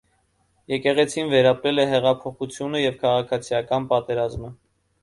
[0.73, 4.57] Եկեղեցին վերապրել է հեղափոխությունը և քաղաքացիական պատերազմը։